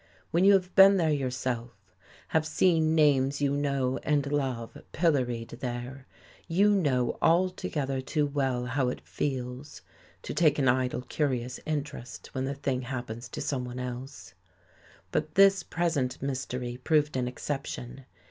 When 0.31 0.43
you 0.43 0.53
have 0.53 0.73
been 0.73 0.97
there 0.97 1.11
yourself, 1.11 1.77
have 2.29 2.43
seen 2.43 2.95
names 2.95 3.39
you 3.39 3.55
know 3.55 3.99
and 4.01 4.31
love 4.31 4.75
pilloried 4.93 5.49
there, 5.59 6.07
you 6.47 6.71
know 6.73 7.19
altogether 7.21 8.01
too 8.01 8.25
well 8.25 8.65
how 8.65 8.89
it 8.89 9.01
feels, 9.05 9.83
to 10.23 10.33
take 10.33 10.57
an 10.57 10.67
idle 10.67 11.03
curious 11.03 11.59
interest 11.67 12.33
when 12.33 12.45
the 12.45 12.55
thing 12.55 12.81
happens 12.81 13.29
to 13.29 13.41
someone 13.41 13.77
else. 13.77 14.33
But 15.11 15.35
this 15.35 15.61
present 15.61 16.19
mystery 16.19 16.77
proved 16.77 17.15
an 17.15 17.27
exception. 17.27 18.05